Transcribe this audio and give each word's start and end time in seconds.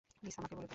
Please 0.19 0.35
আমাকে 0.39 0.53
বলে 0.57 0.65
দাও। 0.65 0.69